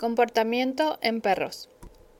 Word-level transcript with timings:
Comportamiento 0.00 0.98
en 1.02 1.20
perros. 1.20 1.68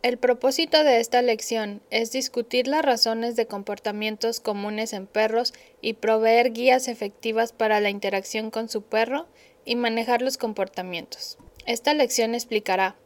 El 0.03 0.19
propósito 0.19 0.85
de 0.85 1.01
esta 1.01 1.23
lección 1.23 1.81
es 1.89 2.13
discutir 2.13 2.69
las 2.69 2.85
razones 2.85 3.37
de 3.37 3.47
comportamientos 3.47 4.39
comunes 4.39 4.93
en 4.93 5.07
perros 5.07 5.55
y 5.81 5.95
proveer 5.95 6.53
guías 6.53 6.89
efectivas 6.89 7.55
para 7.55 7.81
la 7.81 7.89
interacción 7.89 8.51
con 8.51 8.69
su 8.69 8.83
perro 8.83 9.29
y 9.65 9.77
manejar 9.77 10.21
los 10.21 10.37
comportamientos. 10.37 11.39
Esta 11.65 11.95
lección 11.95 12.35
explicará 12.35 12.97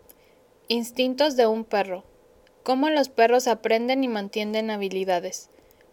instintos 0.66 1.36
de 1.36 1.46
un 1.46 1.64
perro, 1.64 2.02
cómo 2.64 2.91
los 2.91 3.09
perros 3.09 3.46
aprenden 3.46 4.02
y 4.02 4.09
mantienen 4.09 4.72
habilidades, 4.72 5.50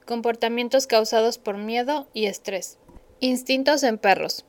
comportamientos 0.07 0.88
causados 0.88 1.38
por 1.38 1.55
miedo 1.55 2.07
y 2.16 2.25
estrés, 2.25 2.79
instintos 3.20 3.84
en 3.84 4.00
perros. 4.00 4.43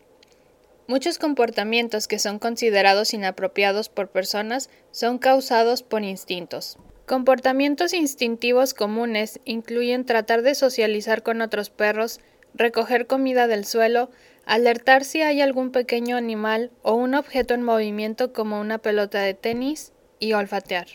Muchos 0.88 1.18
comportamientos 1.18 2.08
que 2.08 2.18
son 2.18 2.38
considerados 2.38 3.14
inapropiados 3.14 3.88
por 3.88 4.08
personas 4.08 4.68
son 4.90 5.18
causados 5.18 5.82
por 5.82 6.02
instintos. 6.02 6.76
Comportamientos 7.06 7.94
instintivos 7.94 8.74
comunes 8.74 9.40
incluyen 9.44 10.04
tratar 10.04 10.42
de 10.42 10.54
socializar 10.54 11.22
con 11.22 11.40
otros 11.40 11.70
perros, 11.70 12.20
recoger 12.54 13.06
comida 13.06 13.46
del 13.46 13.64
suelo, 13.64 14.10
alertar 14.44 15.04
si 15.04 15.22
hay 15.22 15.40
algún 15.40 15.70
pequeño 15.70 16.16
animal 16.16 16.70
o 16.82 16.94
un 16.94 17.14
objeto 17.14 17.54
en 17.54 17.62
movimiento 17.62 18.32
como 18.32 18.60
una 18.60 18.78
pelota 18.78 19.20
de 19.20 19.34
tenis 19.34 19.92
y 20.18 20.32
olfatear. 20.32 20.86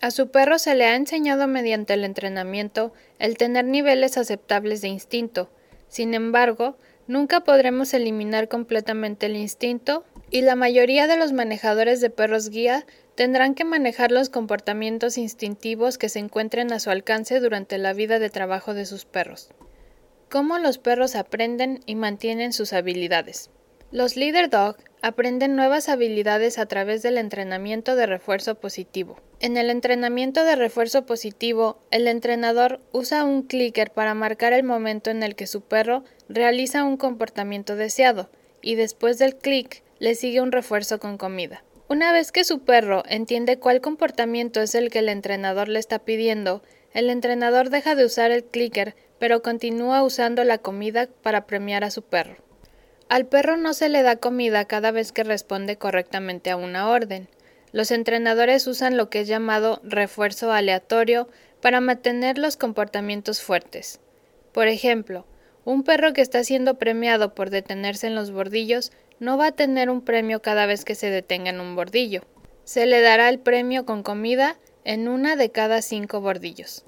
A 0.00 0.10
su 0.10 0.30
perro 0.30 0.58
se 0.58 0.74
le 0.74 0.84
ha 0.84 0.94
enseñado 0.94 1.46
mediante 1.46 1.94
el 1.94 2.04
entrenamiento 2.04 2.92
el 3.18 3.36
tener 3.38 3.64
niveles 3.64 4.18
aceptables 4.18 4.82
de 4.82 4.88
instinto. 4.88 5.50
Sin 5.88 6.14
embargo, 6.14 6.76
Nunca 7.08 7.40
podremos 7.40 7.94
eliminar 7.94 8.48
completamente 8.48 9.26
el 9.26 9.36
instinto 9.36 10.04
y 10.30 10.40
la 10.40 10.56
mayoría 10.56 11.06
de 11.06 11.16
los 11.16 11.32
manejadores 11.32 12.00
de 12.00 12.10
perros 12.10 12.50
guía 12.50 12.84
tendrán 13.14 13.54
que 13.54 13.64
manejar 13.64 14.10
los 14.10 14.28
comportamientos 14.28 15.16
instintivos 15.16 15.98
que 15.98 16.08
se 16.08 16.18
encuentren 16.18 16.72
a 16.72 16.80
su 16.80 16.90
alcance 16.90 17.38
durante 17.38 17.78
la 17.78 17.92
vida 17.92 18.18
de 18.18 18.28
trabajo 18.28 18.74
de 18.74 18.86
sus 18.86 19.04
perros. 19.04 19.50
¿Cómo 20.28 20.58
los 20.58 20.78
perros 20.78 21.14
aprenden 21.14 21.80
y 21.86 21.94
mantienen 21.94 22.52
sus 22.52 22.72
habilidades? 22.72 23.50
Los 23.92 24.16
leader 24.16 24.50
dog 24.50 24.76
aprenden 25.02 25.56
nuevas 25.56 25.88
habilidades 25.88 26.58
a 26.58 26.66
través 26.66 27.02
del 27.02 27.18
entrenamiento 27.18 27.96
de 27.96 28.06
refuerzo 28.06 28.56
positivo. 28.56 29.20
En 29.40 29.56
el 29.56 29.70
entrenamiento 29.70 30.44
de 30.44 30.56
refuerzo 30.56 31.06
positivo, 31.06 31.78
el 31.90 32.08
entrenador 32.08 32.80
usa 32.92 33.24
un 33.24 33.42
clicker 33.42 33.90
para 33.90 34.14
marcar 34.14 34.52
el 34.52 34.64
momento 34.64 35.10
en 35.10 35.22
el 35.22 35.34
que 35.34 35.46
su 35.46 35.60
perro 35.60 36.04
realiza 36.28 36.84
un 36.84 36.96
comportamiento 36.96 37.76
deseado, 37.76 38.30
y 38.62 38.74
después 38.74 39.18
del 39.18 39.36
clic 39.36 39.82
le 39.98 40.14
sigue 40.14 40.40
un 40.40 40.52
refuerzo 40.52 40.98
con 40.98 41.18
comida. 41.18 41.62
Una 41.88 42.12
vez 42.12 42.32
que 42.32 42.44
su 42.44 42.60
perro 42.60 43.04
entiende 43.08 43.58
cuál 43.58 43.80
comportamiento 43.80 44.60
es 44.60 44.74
el 44.74 44.90
que 44.90 44.98
el 44.98 45.08
entrenador 45.08 45.68
le 45.68 45.78
está 45.78 46.00
pidiendo, 46.00 46.62
el 46.92 47.10
entrenador 47.10 47.70
deja 47.70 47.94
de 47.94 48.04
usar 48.04 48.30
el 48.30 48.44
clicker, 48.44 48.96
pero 49.18 49.42
continúa 49.42 50.02
usando 50.02 50.42
la 50.44 50.58
comida 50.58 51.08
para 51.22 51.46
premiar 51.46 51.84
a 51.84 51.90
su 51.90 52.02
perro. 52.02 52.45
Al 53.08 53.26
perro 53.26 53.56
no 53.56 53.72
se 53.72 53.88
le 53.88 54.02
da 54.02 54.16
comida 54.16 54.64
cada 54.64 54.90
vez 54.90 55.12
que 55.12 55.22
responde 55.22 55.76
correctamente 55.76 56.50
a 56.50 56.56
una 56.56 56.88
orden. 56.88 57.28
Los 57.70 57.92
entrenadores 57.92 58.66
usan 58.66 58.96
lo 58.96 59.10
que 59.10 59.20
es 59.20 59.28
llamado 59.28 59.80
refuerzo 59.84 60.50
aleatorio 60.50 61.28
para 61.60 61.80
mantener 61.80 62.36
los 62.36 62.56
comportamientos 62.56 63.40
fuertes. 63.42 64.00
Por 64.52 64.66
ejemplo, 64.66 65.24
un 65.64 65.84
perro 65.84 66.12
que 66.12 66.20
está 66.20 66.42
siendo 66.42 66.78
premiado 66.78 67.34
por 67.34 67.50
detenerse 67.50 68.08
en 68.08 68.16
los 68.16 68.32
bordillos 68.32 68.90
no 69.20 69.38
va 69.38 69.48
a 69.48 69.52
tener 69.52 69.88
un 69.88 70.02
premio 70.02 70.42
cada 70.42 70.66
vez 70.66 70.84
que 70.84 70.94
se 70.94 71.10
detenga 71.10 71.50
en 71.50 71.60
un 71.60 71.76
bordillo. 71.76 72.22
Se 72.64 72.86
le 72.86 73.00
dará 73.00 73.28
el 73.28 73.38
premio 73.38 73.86
con 73.86 74.02
comida 74.02 74.56
en 74.84 75.08
una 75.08 75.36
de 75.36 75.50
cada 75.50 75.80
cinco 75.80 76.20
bordillos. 76.20 76.84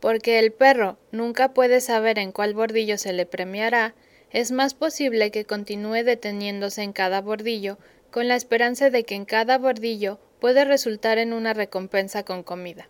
Porque 0.00 0.38
el 0.38 0.52
perro 0.52 0.98
nunca 1.10 1.52
puede 1.52 1.80
saber 1.80 2.18
en 2.18 2.30
cuál 2.30 2.54
bordillo 2.54 2.98
se 2.98 3.12
le 3.12 3.26
premiará, 3.26 3.94
es 4.30 4.50
más 4.50 4.74
posible 4.74 5.30
que 5.30 5.44
continúe 5.44 6.04
deteniéndose 6.04 6.82
en 6.82 6.92
cada 6.92 7.20
bordillo 7.20 7.78
con 8.10 8.28
la 8.28 8.36
esperanza 8.36 8.90
de 8.90 9.04
que 9.04 9.14
en 9.14 9.24
cada 9.24 9.58
bordillo 9.58 10.18
puede 10.40 10.64
resultar 10.64 11.18
en 11.18 11.32
una 11.32 11.54
recompensa 11.54 12.22
con 12.24 12.42
comida. 12.42 12.88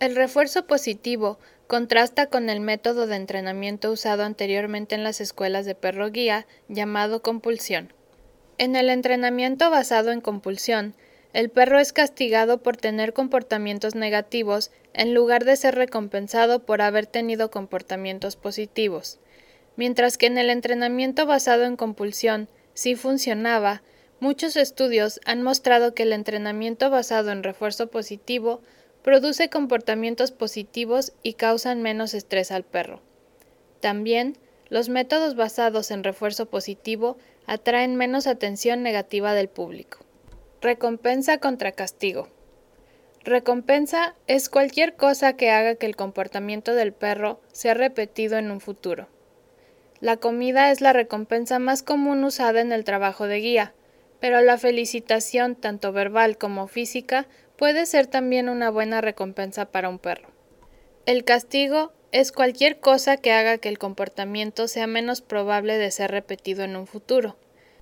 El 0.00 0.14
refuerzo 0.14 0.66
positivo 0.66 1.38
contrasta 1.66 2.26
con 2.26 2.50
el 2.50 2.60
método 2.60 3.06
de 3.06 3.16
entrenamiento 3.16 3.90
usado 3.90 4.22
anteriormente 4.22 4.94
en 4.94 5.04
las 5.04 5.20
escuelas 5.20 5.66
de 5.66 5.74
perro 5.74 6.10
guía 6.10 6.46
llamado 6.68 7.20
compulsión. 7.20 7.92
En 8.58 8.76
el 8.76 8.90
entrenamiento 8.90 9.70
basado 9.70 10.10
en 10.10 10.20
compulsión, 10.20 10.94
el 11.32 11.50
perro 11.50 11.78
es 11.78 11.92
castigado 11.92 12.62
por 12.62 12.76
tener 12.76 13.12
comportamientos 13.12 13.94
negativos 13.94 14.70
en 14.94 15.14
lugar 15.14 15.44
de 15.44 15.56
ser 15.56 15.74
recompensado 15.74 16.64
por 16.64 16.80
haber 16.80 17.06
tenido 17.06 17.50
comportamientos 17.50 18.36
positivos. 18.36 19.20
Mientras 19.78 20.18
que 20.18 20.26
en 20.26 20.38
el 20.38 20.50
entrenamiento 20.50 21.24
basado 21.24 21.62
en 21.62 21.76
compulsión 21.76 22.48
sí 22.74 22.96
funcionaba, 22.96 23.80
muchos 24.18 24.56
estudios 24.56 25.20
han 25.24 25.44
mostrado 25.44 25.94
que 25.94 26.02
el 26.02 26.12
entrenamiento 26.12 26.90
basado 26.90 27.30
en 27.30 27.44
refuerzo 27.44 27.86
positivo 27.86 28.60
produce 29.04 29.48
comportamientos 29.50 30.32
positivos 30.32 31.12
y 31.22 31.34
causan 31.34 31.80
menos 31.80 32.12
estrés 32.14 32.50
al 32.50 32.64
perro. 32.64 33.02
También, 33.78 34.36
los 34.68 34.88
métodos 34.88 35.36
basados 35.36 35.92
en 35.92 36.02
refuerzo 36.02 36.46
positivo 36.46 37.16
atraen 37.46 37.94
menos 37.94 38.26
atención 38.26 38.82
negativa 38.82 39.32
del 39.32 39.48
público. 39.48 40.00
Recompensa 40.60 41.38
contra 41.38 41.70
castigo. 41.70 42.28
Recompensa 43.22 44.16
es 44.26 44.48
cualquier 44.48 44.96
cosa 44.96 45.34
que 45.34 45.50
haga 45.50 45.76
que 45.76 45.86
el 45.86 45.94
comportamiento 45.94 46.74
del 46.74 46.92
perro 46.92 47.40
sea 47.52 47.74
repetido 47.74 48.38
en 48.38 48.50
un 48.50 48.60
futuro. 48.60 49.06
La 50.00 50.16
comida 50.16 50.70
es 50.70 50.80
la 50.80 50.92
recompensa 50.92 51.58
más 51.58 51.82
común 51.82 52.22
usada 52.22 52.60
en 52.60 52.70
el 52.70 52.84
trabajo 52.84 53.26
de 53.26 53.40
guía, 53.40 53.74
pero 54.20 54.40
la 54.40 54.56
felicitación, 54.56 55.56
tanto 55.56 55.92
verbal 55.92 56.38
como 56.38 56.68
física, 56.68 57.26
puede 57.56 57.84
ser 57.86 58.06
también 58.06 58.48
una 58.48 58.70
buena 58.70 59.00
recompensa 59.00 59.66
para 59.66 59.88
un 59.88 59.98
perro. 59.98 60.28
El 61.04 61.24
castigo 61.24 61.92
es 62.12 62.32
cualquier 62.32 62.78
cosa 62.78 63.16
que 63.16 63.32
haga 63.32 63.58
que 63.58 63.68
el 63.68 63.78
comportamiento 63.78 64.68
sea 64.68 64.86
menos 64.86 65.20
probable 65.20 65.76
de 65.78 65.90
ser 65.90 66.10
repetido 66.10 66.62
en 66.62 66.76
un 66.76 66.86
futuro. 66.86 67.36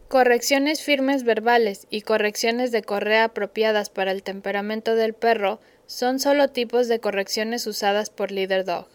Correcciones 0.08 0.82
firmes 0.82 1.24
verbales 1.24 1.86
y 1.90 2.00
correcciones 2.00 2.72
de 2.72 2.82
correa 2.82 3.24
apropiadas 3.24 3.90
para 3.90 4.12
el 4.12 4.22
temperamento 4.22 4.94
del 4.94 5.14
perro 5.14 5.60
son 5.86 6.18
solo 6.18 6.48
tipos 6.48 6.88
de 6.88 7.00
correcciones 7.00 7.66
usadas 7.66 8.10
por 8.10 8.30
Leader 8.30 8.64
Dog. 8.64 8.88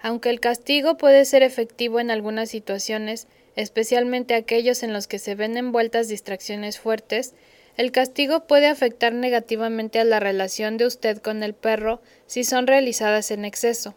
Aunque 0.00 0.30
el 0.30 0.40
castigo 0.40 0.96
puede 0.96 1.24
ser 1.24 1.42
efectivo 1.42 2.00
en 2.00 2.10
algunas 2.10 2.50
situaciones, 2.50 3.26
especialmente 3.56 4.34
aquellos 4.34 4.82
en 4.82 4.92
los 4.92 5.08
que 5.08 5.18
se 5.18 5.34
ven 5.34 5.56
envueltas 5.56 6.08
distracciones 6.08 6.78
fuertes, 6.78 7.34
el 7.76 7.92
castigo 7.92 8.46
puede 8.46 8.66
afectar 8.66 9.12
negativamente 9.12 10.00
a 10.00 10.04
la 10.04 10.20
relación 10.20 10.76
de 10.76 10.86
usted 10.86 11.18
con 11.18 11.42
el 11.42 11.54
perro 11.54 12.00
si 12.26 12.44
son 12.44 12.66
realizadas 12.66 13.30
en 13.30 13.44
exceso. 13.44 13.94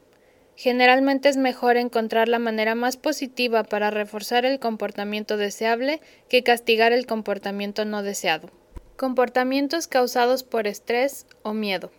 Generalmente 0.55 1.29
es 1.29 1.37
mejor 1.37 1.77
encontrar 1.77 2.27
la 2.27 2.37
manera 2.37 2.75
más 2.75 2.97
positiva 2.97 3.63
para 3.63 3.89
reforzar 3.89 4.45
el 4.45 4.59
comportamiento 4.59 5.37
deseable 5.37 6.01
que 6.29 6.43
castigar 6.43 6.93
el 6.93 7.07
comportamiento 7.07 7.85
no 7.85 8.03
deseado. 8.03 8.51
Comportamientos 8.97 9.87
causados 9.87 10.43
por 10.43 10.67
estrés 10.67 11.25
o 11.41 11.53
miedo. 11.53 11.91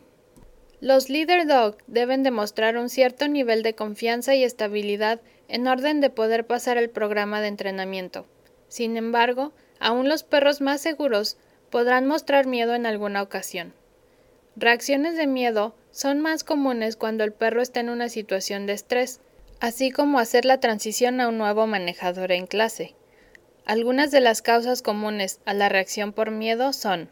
Los 0.83 1.09
leader 1.09 1.47
dog 1.47 1.77
deben 1.87 2.25
demostrar 2.25 2.77
un 2.77 2.89
cierto 2.89 3.29
nivel 3.29 3.63
de 3.63 3.77
confianza 3.77 4.35
y 4.35 4.43
estabilidad 4.43 5.21
en 5.47 5.69
orden 5.69 6.01
de 6.01 6.11
poder 6.11 6.45
pasar 6.45 6.77
el 6.77 6.91
programa 6.91 7.41
de 7.41 7.47
entrenamiento. 7.47 8.27
Sin 8.67 8.97
embargo, 8.97 9.53
aún 9.79 10.09
los 10.09 10.25
perros 10.25 10.61
más 10.61 10.81
seguros 10.81 11.37
podrán 11.71 12.09
mostrar 12.09 12.49
miedo 12.49 12.75
en 12.75 12.87
alguna 12.87 13.23
ocasión. 13.23 13.75
Reacciones 14.57 15.17
de 15.17 15.29
miedo 15.29 15.77
son 15.93 16.21
más 16.21 16.43
comunes 16.43 16.97
cuando 16.97 17.23
el 17.23 17.33
perro 17.33 17.63
está 17.63 17.79
en 17.79 17.89
una 17.89 18.09
situación 18.09 18.67
de 18.67 18.73
estrés, 18.73 19.21
así 19.61 19.93
como 19.93 20.19
hacer 20.19 20.45
la 20.45 20.59
transición 20.59 21.21
a 21.21 21.29
un 21.29 21.39
nuevo 21.39 21.69
manejador 21.69 22.33
en 22.33 22.49
clase. 22.49 22.97
Algunas 23.67 24.11
de 24.11 24.19
las 24.19 24.43
causas 24.43 24.83
comunes 24.83 25.39
a 25.45 25.55
la 25.55 25.69
reacción 25.69 26.13
por 26.13 26.33
miedo 26.33 26.73
son 26.73 27.09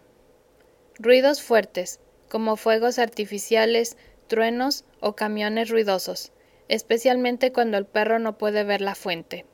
ruidos 0.98 1.40
fuertes, 1.40 2.00
como 2.30 2.56
fuegos 2.56 2.98
artificiales, 2.98 3.98
truenos 4.28 4.84
o 5.00 5.16
camiones 5.16 5.68
ruidosos, 5.68 6.32
especialmente 6.68 7.52
cuando 7.52 7.76
el 7.76 7.84
perro 7.84 8.18
no 8.18 8.38
puede 8.38 8.64
ver 8.64 8.80
la 8.80 8.94
fuente. 8.94 9.44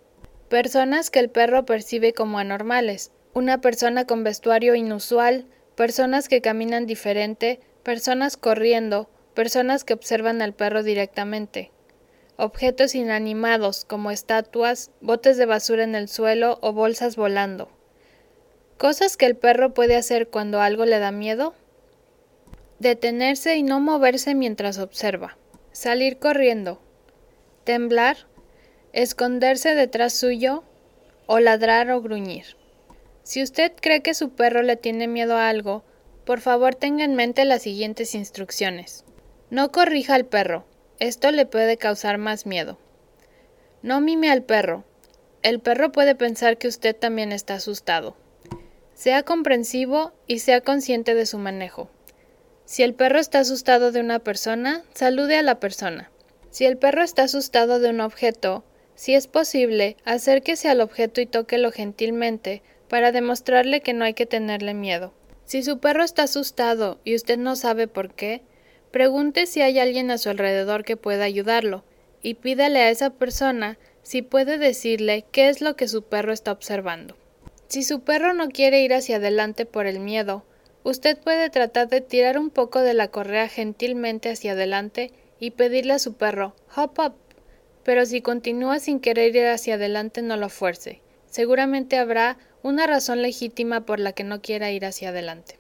Personas 0.49 1.11
que 1.11 1.19
el 1.19 1.31
perro 1.31 1.65
percibe 1.65 2.13
como 2.13 2.39
anormales, 2.39 3.11
una 3.33 3.61
persona 3.61 4.07
con 4.07 4.23
vestuario 4.23 4.75
inusual, 4.75 5.47
personas 5.75 6.29
que 6.29 6.43
caminan 6.43 6.87
diferente, 6.87 7.59
personas 7.83 8.37
corriendo, 8.37 9.09
personas 9.35 9.83
que 9.83 9.95
observan 9.95 10.43
al 10.43 10.53
perro 10.53 10.83
directamente. 10.83 11.73
Objetos 12.37 12.95
inanimados 12.95 13.87
como 13.87 14.11
estatuas, 14.11 14.91
botes 15.01 15.39
de 15.39 15.47
basura 15.47 15.85
en 15.85 15.95
el 15.95 16.09
suelo 16.09 16.59
o 16.61 16.73
bolsas 16.73 17.17
volando. 17.17 17.71
Cosas 18.77 19.17
que 19.17 19.25
el 19.25 19.37
perro 19.37 19.73
puede 19.73 19.97
hacer 19.97 20.29
cuando 20.29 20.61
algo 20.61 20.85
le 20.85 20.99
da 20.99 21.11
miedo 21.11 21.55
Detenerse 22.79 23.57
y 23.57 23.63
no 23.63 23.81
moverse 23.81 24.35
mientras 24.35 24.79
observa. 24.79 25.39
Salir 25.73 26.19
corriendo. 26.19 26.81
Temblar. 27.65 28.17
Esconderse 28.93 29.75
detrás 29.75 30.13
suyo. 30.13 30.63
O 31.27 31.41
ladrar 31.41 31.91
o 31.91 32.03
gruñir. 32.03 32.57
Si 33.23 33.43
usted 33.43 33.73
cree 33.81 34.03
que 34.03 34.15
su 34.15 34.31
perro 34.31 34.63
le 34.63 34.77
tiene 34.77 35.09
miedo 35.09 35.37
a 35.37 35.49
algo, 35.49 35.85
por 36.25 36.41
favor 36.41 36.75
tenga 36.75 37.05
en 37.05 37.15
mente 37.15 37.45
las 37.45 37.63
siguientes 37.63 38.15
instrucciones. 38.15 39.05
No 39.51 39.73
corrija 39.73 40.15
al 40.15 40.27
perro. 40.27 40.65
Esto 40.99 41.31
le 41.31 41.47
puede 41.47 41.77
causar 41.77 42.19
más 42.19 42.47
miedo. 42.47 42.79
No 43.83 44.01
mime 44.01 44.31
al 44.31 44.43
perro. 44.43 44.85
El 45.43 45.61
perro 45.61 45.93
puede 45.93 46.15
pensar 46.15 46.59
que 46.59 46.69
usted 46.69 46.95
también 46.95 47.33
está 47.33 47.55
asustado. 47.55 48.17
Sea 48.95 49.23
comprensivo 49.23 50.13
y 50.27 50.41
sea 50.41 50.61
consciente 50.61 51.15
de 51.15 51.27
su 51.27 51.39
manejo. 51.39 51.91
Si 52.67 52.83
el 52.83 52.95
perro 52.95 53.21
está 53.21 53.39
asustado 53.39 53.93
de 53.93 54.01
una 54.01 54.19
persona, 54.19 54.83
salude 54.93 55.37
a 55.37 55.43
la 55.43 55.61
persona. 55.61 56.11
Si 56.51 56.65
el 56.65 56.77
perro 56.77 57.05
está 57.05 57.23
asustado 57.23 57.79
de 57.79 57.91
un 57.91 58.01
objeto, 58.01 58.65
si 58.97 59.15
es 59.15 59.29
posible, 59.29 59.97
acérquese 60.05 60.69
al 60.69 60.81
objeto 60.81 61.21
y 61.21 61.27
tóquelo 61.27 61.71
gentilmente 61.71 62.63
para 62.89 63.13
demostrarle 63.13 63.83
que 63.83 63.93
no 63.93 64.05
hay 64.05 64.15
que 64.15 64.27
tenerle 64.27 64.75
miedo. 64.75 65.15
Si 65.45 65.63
su 65.63 65.79
perro 65.79 66.03
está 66.03 66.25
asustado 66.25 66.99
y 67.05 67.15
usted 67.15 67.39
no 67.39 67.55
sabe 67.55 67.87
por 67.87 68.15
qué, 68.15 68.43
pregunte 68.91 69.47
si 69.47 69.63
hay 69.63 69.79
alguien 69.79 70.11
a 70.11 70.19
su 70.19 70.29
alrededor 70.29 70.83
que 70.83 70.97
pueda 70.97 71.23
ayudarlo 71.23 71.85
y 72.21 72.35
pídale 72.35 72.81
a 72.81 72.91
esa 72.91 73.11
persona 73.11 73.79
si 74.03 74.23
puede 74.23 74.59
decirle 74.59 75.25
qué 75.31 75.51
es 75.51 75.61
lo 75.61 75.77
que 75.77 75.87
su 75.87 76.03
perro 76.03 76.33
está 76.33 76.51
observando. 76.51 77.17
Si 77.69 77.85
su 77.85 78.01
perro 78.01 78.35
no 78.35 78.49
quiere 78.49 78.83
ir 78.83 78.93
hacia 78.93 79.17
adelante 79.17 79.67
por 79.67 79.87
el 79.87 80.01
miedo, 80.01 80.45
usted 80.87 81.19
puede 81.19 81.51
tratar 81.51 81.89
de 81.89 82.01
tirar 82.01 82.39
un 82.39 82.49
poco 82.49 82.81
de 82.81 82.95
la 82.95 83.09
correa 83.09 83.49
gentilmente 83.49 84.31
hacia 84.31 84.53
adelante 84.53 85.11
y 85.41 85.51
pedirle 85.51 85.95
a 85.95 85.99
su 85.99 86.15
perro 86.15 86.55
hop 86.77 86.93
up. 87.05 87.15
Pero 87.83 88.07
si 88.07 88.23
continúa 88.23 88.79
sin 88.79 89.01
querer 89.01 89.35
ir 89.35 89.47
hacia 89.47 89.75
adelante 89.75 90.23
no 90.23 90.37
lo 90.37 90.49
fuerce. 90.49 91.03
Seguramente 91.27 91.99
habrá 91.99 92.39
una 92.63 92.87
razón 92.87 93.21
legítima 93.21 93.85
por 93.85 93.99
la 93.99 94.13
que 94.13 94.23
no 94.23 94.41
quiera 94.41 94.71
ir 94.71 94.85
hacia 94.85 95.09
adelante. 95.09 95.59